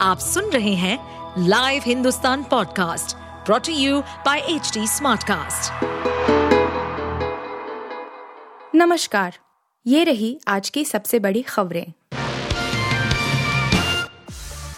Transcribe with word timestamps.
आप 0.00 0.18
सुन 0.18 0.50
रहे 0.50 0.74
हैं 0.74 0.98
live 1.48 1.82
Hindustan 1.86 2.42
podcast 2.42 3.16
brought to 3.46 3.72
you 3.72 4.00
by 4.26 4.38
H 4.48 4.72
Smartcast. 4.78 5.84
नमस्कार 8.74 9.34
ये 9.86 10.04
रही 10.04 10.38
आज 10.48 10.70
की 10.70 10.84
सबसे 10.84 11.18
बड़ी 11.18 11.42
खबरें 11.42 11.92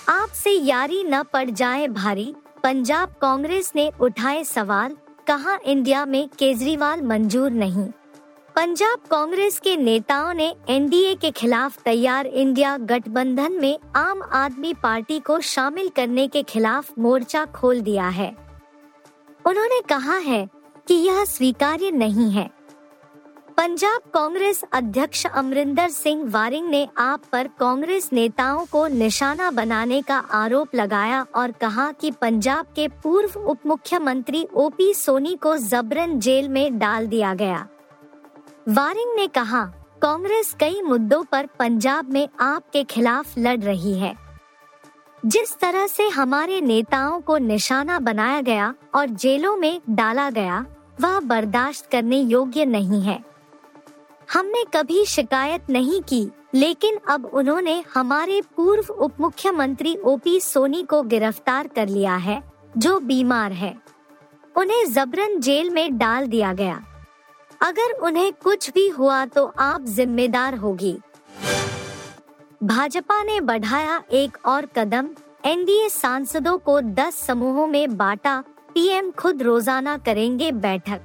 आपसे 0.08 0.50
यारी 0.50 1.02
न 1.04 1.22
पड़ 1.22 1.48
जाए 1.50 1.88
भारी 1.88 2.34
पंजाब 2.62 3.14
कांग्रेस 3.22 3.72
ने 3.76 3.90
उठाए 4.00 4.44
सवाल 4.44 4.96
कहा 5.26 5.58
इंडिया 5.64 6.04
में 6.06 6.28
केजरीवाल 6.28 7.02
मंजूर 7.02 7.50
नहीं 7.50 7.88
पंजाब 8.58 8.98
कांग्रेस 9.10 9.60
के 9.60 9.76
नेताओं 9.76 10.34
ने 10.34 10.56
एनडीए 10.68 11.14
के 11.14 11.30
खिलाफ 11.30 11.82
तैयार 11.82 12.26
इंडिया 12.26 12.76
गठबंधन 12.78 13.52
में 13.52 13.78
आम 13.96 14.22
आदमी 14.32 14.74
पार्टी 14.74 15.20
को 15.20 15.40
शामिल 15.40 15.88
करने 15.88 16.28
के 16.28 16.42
खिलाफ 16.42 16.90
मोर्चा 16.98 17.44
खोल 17.44 17.80
दिया 17.80 18.08
है। 18.08 18.36
उन्होंने 19.46 19.80
कहा 19.80 20.16
है 20.16 20.48
कि 20.88 20.94
यह 20.94 21.24
स्वीकार्य 21.24 21.90
नहीं 21.90 22.30
है। 22.30 22.50
पंजाब 23.56 24.10
कांग्रेस 24.14 24.64
अध्यक्ष 24.72 25.26
अमरिंदर 25.26 25.88
सिंह 25.88 26.30
वारिंग 26.30 26.68
ने 26.68 26.88
आप 26.98 27.22
पर 27.32 27.46
कांग्रेस 27.46 28.10
नेताओं 28.12 28.66
को 28.66 28.86
निशाना 28.86 29.50
बनाने 29.50 30.02
का 30.02 30.18
आरोप 30.18 30.74
लगाया 30.74 31.26
और 31.34 31.52
कहा 31.52 31.92
कि 31.92 32.10
पंजाब 32.10 32.66
के 32.66 32.88
पूर्व 32.88 33.40
उप 33.40 33.66
मुख्यमंत्री 33.66 34.46
ओपी 34.54 34.94
सोनी 34.94 35.36
को 35.36 35.56
जबरन 35.56 36.20
जेल 36.20 36.48
में 36.48 36.78
डाल 36.78 37.06
दिया 37.06 37.34
गया। 37.34 37.68
वारिंग 38.68 39.16
ने 39.16 39.26
कहा, 39.26 39.64
कांग्रेस 40.02 40.56
कई 40.60 40.82
मुद्दों 40.82 41.24
पर 41.24 41.46
पंजाब 41.46 42.12
में 42.12 42.28
आपके 42.40 42.84
खिलाफ 42.84 43.34
लड़ 43.38 43.60
रही 43.60 43.98
है। 43.98 44.14
जिस 45.26 45.58
तरह 45.58 45.86
से 45.86 46.08
हमारे 46.08 46.60
नेताओं 46.60 47.20
को 47.20 47.38
निशाना 47.38 47.98
बनाया 47.98 48.40
गया 48.40 48.74
और 48.94 49.06
जेलों 49.06 49.56
में 49.56 49.80
डाला 49.90 50.30
गया, 50.30 50.66
वह 51.00 51.20
बर्दाश्त 51.20 51.88
करने 51.92 52.18
योग्य 52.18 52.64
नहीं 52.64 53.02
है। 53.02 53.24
हमने 54.32 54.64
कभी 54.74 55.04
शिकायत 55.04 55.70
नहीं 55.70 56.02
की, 56.02 56.30
लेकिन 56.54 56.98
अब 57.08 57.26
उन्होंने 57.26 57.84
हमारे 57.94 58.42
पूर्व 58.56 58.92
उप 58.92 59.12
मुख्यमंत्री 59.20 59.96
ओपी 59.96 60.40
सोनी 60.40 60.82
को 60.82 61.02
गिरफ़्तार 61.02 61.66
कर 61.66 61.88
लिया 61.88 62.16
है, 62.16 62.42
जो 62.76 63.00
बीमार 63.00 63.52
है। 63.52 63.80
उन्हें 64.56 64.92
जबरन 64.92 65.40
जेल 65.40 65.70
में 65.70 65.98
डाल 65.98 66.26
दिया 66.26 66.52
गया। 66.52 66.84
अगर 67.60 67.92
उन्हें 68.02 68.32
कुछ 68.42 68.70
भी 68.70 68.88
हुआ 68.88 69.24
तो 69.26 69.44
आप 69.58 69.84
जिम्मेदार 69.86 70.54
होगी। 70.54 70.96
भाजपा 72.62 73.22
ने 73.22 73.40
बढ़ाया 73.40 74.02
एक 74.12 74.36
और 74.46 74.66
कदम, 74.76 75.08
एनडीए 75.44 75.88
सांसदों 75.88 76.56
को 76.58 76.80
10 76.80 77.14
समूहों 77.26 77.66
में 77.66 77.96
बांटा, 77.96 78.40
पीएम 78.74 79.10
खुद 79.10 79.42
रोज़ाना 79.42 79.96
करेंगे 79.98 80.50
बैठक। 80.54 81.00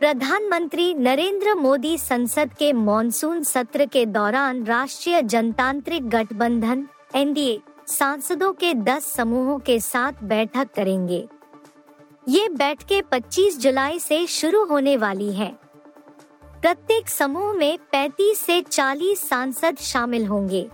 प्रधानमंत्री 0.00 0.92
नरेंद्र 0.94 1.54
मोदी 1.54 1.96
संसद 1.98 2.52
के 2.58 2.72
मॉनसून 2.72 3.42
सत्र 3.42 3.86
के 3.86 4.04
दौरान 4.06 4.64
राष्ट्रीय 4.64 5.22
जनतांत्रिक 5.22 6.08
गठबंधन, 6.08 6.86
एनडीए 7.14 7.60
सांसदों 7.88 8.52
के 8.52 8.74
10 8.74 9.12
समूहों 9.14 9.58
के 9.58 9.78
साथ 9.80 10.22
बैठक 10.24 10.74
करेंगे। 10.74 11.26
ये 12.28 12.48
बैठकें 12.48 13.02
25 13.02 13.58
जुलाई 13.58 13.98
से 13.98 14.26
शुरू 14.26 14.64
होने 14.64 14.96
वाली 14.96 15.32
हैं। 15.32 15.56
प्रत्येक 16.62 17.08
समूह 17.08 17.52
में 17.52 17.78
35 17.92 18.38
से 18.38 18.62
40 18.62 19.28
सांसद 19.28 19.76
शामिल 19.76 20.26
होंगे। 20.26 20.70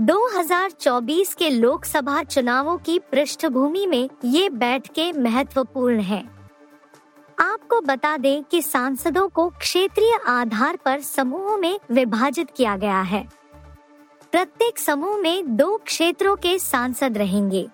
2024 0.00 1.34
के 1.34 1.50
लोकसभा 1.50 2.22
चुनावों 2.22 2.78
की 2.78 2.98
पृष्ठभूमि 2.98 3.86
में 3.86 4.10
ये 4.24 4.50
बैठकें 4.50 5.12
महत्वपूर्ण 5.12 6.00
हैं। 6.00 6.50
आपको 7.38 7.80
बता 7.80 8.16
दें 8.16 8.44
कि 8.44 8.62
सांसदों 8.62 9.28
को 9.28 9.48
क्षेत्रीय 9.48 10.18
आधार 10.26 10.76
पर 10.76 11.00
समूहों 11.00 11.56
में 11.56 11.80
विभाजित 11.90 12.48
किया 12.56 12.76
गया 12.76 13.00
है। 13.00 13.28
प्रत्येक 14.32 14.78
समूह 14.78 15.16
में 15.16 15.56
दो 15.56 15.76
क्षेत्रों 15.76 16.36
के 16.36 16.58
सांसद 16.58 17.18
रहेंगे। 17.18 17.68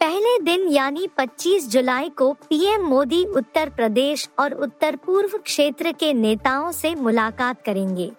पहले 0.00 0.38
दिन 0.38 0.68
यानी 0.68 1.06
25 1.18 1.68
जुलाई 1.68 2.08
को 2.08 2.32
पीएम 2.48 2.82
मोदी 2.82 3.24
उत्तर 3.24 3.68
प्रदेश 3.68 4.28
और 4.38 4.52
उत्तर 4.54 4.96
पूर्व 4.96 5.36
क्षेत्र 5.38 5.92
के 5.92 6.12
नेताओं 6.12 6.70
से 6.72 6.94
मुलाकात 6.94 7.62
करेंगे। 7.62 8.10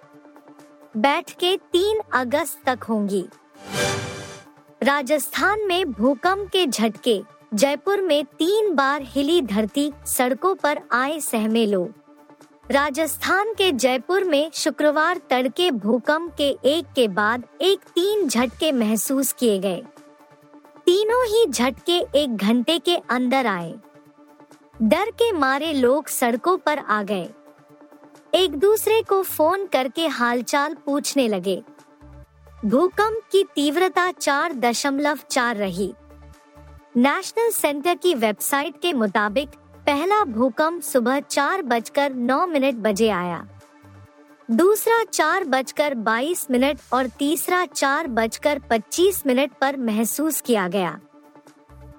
बैठकें 0.98 1.58
3 1.74 2.02
अगस्त 2.14 2.62
तक 2.66 2.84
होंगी। 2.84 3.24
राजस्थान 4.84 5.68
में 5.68 5.92
भूकंप 5.92 6.50
के 6.50 6.66
झटके, 6.66 7.22
जयपुर 7.54 8.02
में 8.02 8.24
तीन 8.40 8.74
बार 8.76 9.02
हिली 9.06 9.42
धरती, 9.42 9.92
सड़कों 10.06 10.56
पर 10.56 10.82
आए 10.92 11.20
सहमे 11.20 11.66
लोग 11.66 11.94
राजस्थान 12.72 13.54
के 13.54 13.72
जयपुर 13.72 14.24
में 14.24 14.50
शुक्रवार 14.54 15.20
तड़के 15.30 15.70
भूकंप 15.72 16.34
के 16.36 16.50
एक 16.66 16.86
के 16.96 17.08
बाद 17.08 17.44
एक 17.62 17.80
तीन 17.96 18.28
झटके 18.28 18.72
महसूस 18.72 19.32
किए 19.34 19.60
गए। 19.60 19.84
तीनों 20.88 21.26
ही 21.26 21.46
झटके 21.50 21.98
एक 22.16 22.38
घंटे 22.38 22.80
के 22.80 22.96
अंदर 22.96 23.48
आए। 23.48 23.76
डर 24.82 25.10
के 25.12 25.32
मारे 25.32 25.74
लोग 25.74 26.08
सड़कों 26.08 26.58
पर 26.58 26.80
आ 26.80 27.04
गए। 27.04 27.30
एक 28.34 28.52
दूसरे 28.52 29.02
को 29.02 29.24
फ़ोन 29.24 29.66
करके 29.66 30.08
हालचाल 30.08 30.74
पूछने 30.74 31.28
लगे। 31.28 31.64
भूकंप 32.66 33.22
की 33.32 33.44
तीव्रता 33.44 34.12
चार 34.12 34.54
दशमलव 34.54 35.20
चार 35.32 35.56
रही। 35.56 35.94
नेशनल 36.98 37.50
सेंटर 37.50 37.96
की 37.96 38.14
वेबसाइट 38.16 38.82
के 38.82 38.94
मुताबिक 38.94 39.50
पहला 39.86 40.24
भूकंप 40.24 40.82
सुबह 40.82 41.20
चार 41.20 41.62
बजकर 41.62 42.14
नौ 42.14 42.48
मिनट 42.48 42.76
बजे 42.76 43.10
आया। 43.10 43.48
दूसरा 44.50 45.04
चार 45.04 45.44
बजकर 45.44 45.94
बाईस 45.94 46.46
मिनट 46.52 46.80
और 46.94 47.08
तीसरा 47.20 47.66
चार 47.66 48.08
बजकर 48.08 48.60
पच्चीस 48.60 49.22
मिनट 49.28 49.52
पर 49.62 49.78
महसूस 49.78 50.40
किया 50.42 50.68
गया। 50.68 50.92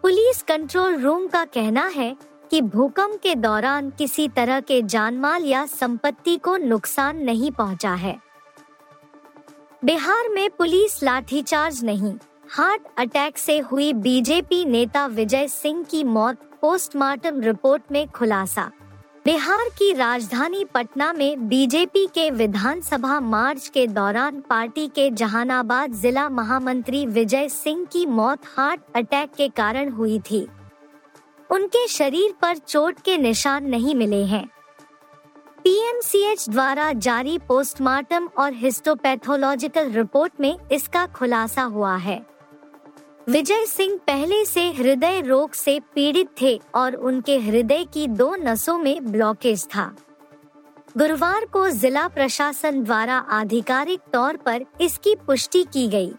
पुलिस 0.02 0.40
कंट्रोल 0.42 0.96
रूम 0.96 1.26
का 1.26 1.44
कहना 1.44 1.86
है 1.86 2.16
कि 2.50 2.60
भूकंप 2.62 3.20
के 3.22 3.34
दौरान 3.34 3.90
किसी 3.90 4.28
तरह 4.28 4.60
के 4.60 4.80
जानमाल 4.84 5.44
या 5.44 5.66
संपत्ति 5.66 6.36
को 6.36 6.56
नुकसान 6.56 7.22
नहीं 7.24 7.50
पहुँचा 7.50 7.94
है। 7.94 8.16
बिहार 9.84 10.28
में 10.28 10.48
पुलिस 10.50 11.02
लाठीचार्ज 11.02 11.84
नहीं, 11.84 12.14
हार्ट 12.50 12.86
अटैक 12.98 13.38
से 13.38 13.58
हुई 13.60 13.92
बीजेपी 13.92 14.64
नेता 14.64 15.06
विजय 15.06 15.48
सिंह 15.48 15.84
की 15.84 16.04
मौत, 16.04 16.38
पोस्टमार्टम 16.60 17.40
रिपोर्ट 17.40 17.92
में 17.92 18.06
खुलासा 18.08 18.70
बिहार 19.28 19.68
की 19.68 19.92
राजधानी 19.92 20.64
पटना 20.64 21.12
में 21.12 21.48
बीजेपी 21.48 22.06
के 22.06 22.30
विधानसभा 22.30 23.18
मार्च 23.20 23.68
के 23.68 23.86
दौरान 23.86 24.40
पार्टी 24.40 24.86
के 24.88 25.10
जहानाबाद 25.10 25.92
जिला 25.92 26.28
महामंत्री 26.28 27.04
विजय 27.06 27.48
सिंह 27.48 27.84
की 27.84 28.06
मौत 28.06 28.38
हार्ट 28.56 28.80
अटैक 28.96 29.32
के 29.36 29.48
कारण 29.48 29.88
हुई 29.88 30.18
थी। 30.20 30.40
उनके 31.50 31.86
शरीर 31.88 32.34
पर 32.42 32.56
चोट 32.56 33.00
के 33.00 33.18
निशान 33.18 33.64
नहीं 33.64 33.94
मिले 33.94 34.24
हैं। 34.24 34.44
पीएमसीएच 35.64 36.48
द्वारा 36.48 36.92
जारी 36.92 37.38
पोस्टमार्टम 37.38 38.28
और 38.38 38.52
हिस्टोपैथोलॉजिकल 38.52 39.90
रिपोर्ट 39.90 40.40
में 40.40 40.56
इसका 40.72 41.06
खुलासा 41.06 41.62
हुआ 41.62 41.96
है। 41.96 42.26
विजय 43.28 43.64
सिंह 43.66 43.96
पहले 44.06 44.44
से 44.44 44.62
हृदय 44.72 45.20
रोग 45.20 45.52
से 45.52 45.78
पीड़ित 45.94 46.28
थे 46.40 46.54
और 46.74 46.94
उनके 46.94 47.36
हृदय 47.38 47.84
की 47.84 48.06
दो 48.08 48.34
नसों 48.36 48.76
में 48.78 49.10
ब्लॉकेज 49.12 49.66
था 49.66 49.84
गुरुवार 50.96 51.44
को 51.44 51.68
जिला 51.70 52.06
प्रशासन 52.08 52.82
द्वारा 52.84 53.18
आधिकारिक 53.32 54.00
तौर 54.12 54.36
पर 54.36 54.64
इसकी 54.80 55.14
पुष्टि 55.26 55.62
की 55.64 55.86
गई। 55.88 56.10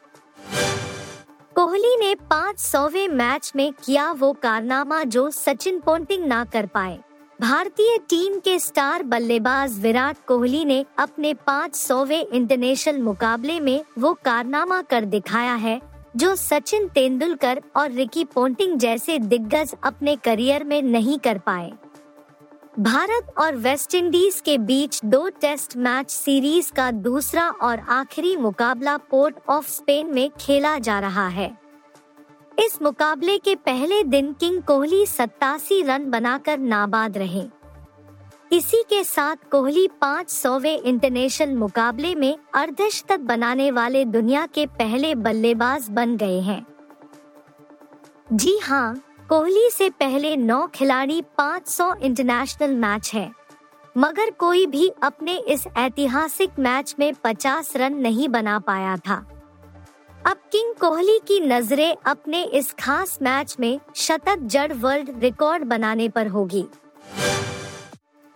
कोहली 1.55 1.95
ने 1.97 2.13
पाँच 2.29 2.59
सौवे 2.59 3.07
मैच 3.07 3.51
में 3.55 3.71
किया 3.85 4.11
वो 4.11 4.31
कारनामा 4.33 5.03
जो 5.05 5.29
सचिन 5.31 5.79
पोंटिंग 5.79 6.25
ना 6.25 6.43
कर 6.45 6.65
पाए 6.65 6.97
भारतीय 7.39 7.97
टीम 8.09 8.39
के 8.39 8.59
स्टार 8.59 9.03
बल्लेबाज 9.03 9.79
विराट 9.79 10.25
कोहली 10.27 10.65
ने 10.65 10.83
अपने 10.97 11.33
पाँच 11.47 11.75
सौवे 11.75 12.21
इंटरनेशनल 12.21 13.01
मुकाबले 13.01 13.59
में 13.59 13.79
वो 13.99 14.13
कारनामा 14.25 14.81
कर 14.81 15.05
दिखाया 15.07 15.53
है 15.57 15.79
जो 16.19 16.35
सचिन 16.35 16.87
तेंदुलकर 16.87 17.61
और 17.75 17.91
रिकी 17.91 18.23
पोंटिंग 18.23 18.77
जैसे 18.79 19.17
दिग्गज 19.19 19.73
अपने 19.83 20.15
करियर 20.15 20.63
में 20.63 20.81
नहीं 20.81 21.17
कर 21.19 21.37
पाए। 21.37 21.71
भारत 22.79 23.31
और 23.37 23.55
वेस्टइंडीज 23.55 24.41
के 24.45 24.57
बीच 24.57 24.99
दो 25.05 25.29
टेस्ट 25.41 25.77
मैच 25.77 26.09
सीरीज़ 26.11 26.71
का 26.73 26.89
दूसरा 26.91 27.49
और 27.49 27.79
आखिरी 27.79 28.35
मुकाबला 28.35 28.97
पोर्ट 28.97 29.35
ऑफ़ 29.49 29.69
स्पेन 29.69 30.13
में 30.13 30.29
खेला 30.39 30.77
जा 30.79 30.99
रहा 30.99 31.27
है। 31.27 31.49
इस 32.59 32.81
मुकाबले 32.81 33.37
के 33.37 33.55
पहले 33.55 34.03
दिन 34.03 34.33
किंग 34.33 34.61
कोहली 34.61 35.05
सत्तासी 35.05 35.81
रन 35.81 36.09
बनाकर 36.11 36.57
नाबाद 36.57 37.17
रहे। 37.17 37.43
इसी 38.51 38.81
के 38.83 39.03
साथ 39.03 39.35
कोहली 39.51 39.87
पाँच 40.01 40.29
सौवे 40.29 40.73
इंटरनेशनल 40.75 41.55
मुकाबले 41.55 42.13
में 42.15 42.37
अर्धशतक 42.53 43.19
बनाने 43.19 43.69
वाले 43.71 44.03
दुनिया 44.05 44.45
के 44.45 44.65
पहले 44.79 45.13
बल्लेबाज 45.17 45.89
बन 45.89 46.15
गए 46.17 46.39
हैं। 46.39 46.65
जी 48.33 48.57
हाँ 48.63 49.01
कोहली 49.29 49.69
से 49.69 49.89
पहले 49.89 50.35
नौ 50.37 50.65
खिलाड़ी 50.67 51.21
500 51.39 51.93
इंटरनेशनल 51.97 52.75
मैच 52.77 53.11
है, 53.13 53.29
मगर 53.95 54.31
कोई 54.31 54.65
भी 54.65 54.91
अपने 55.03 55.37
इस 55.47 55.67
ऐतिहासिक 55.77 56.59
मैच 56.59 56.95
में 56.99 57.13
50 57.25 57.75
रन 57.75 57.95
नहीं 57.97 58.29
बना 58.29 58.59
पाया 58.61 58.97
था। 58.97 59.23
अब 60.27 60.37
किंग 60.51 60.73
कोहली 60.75 61.19
की 61.27 61.39
नज़रें 61.39 61.95
अपने 62.05 62.43
इस 62.43 62.73
खास 62.79 63.17
मैच 63.21 63.55
में 63.59 63.79
शतक 63.97 64.39
जड़ 64.43 64.71
वर्ल्ड 64.73 65.19
रिकॉर्ड 65.19 65.63
बनाने 65.65 66.09
पर 66.09 66.27
होगी। 66.27 66.65